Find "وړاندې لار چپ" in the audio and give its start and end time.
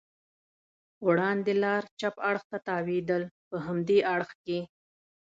1.07-2.15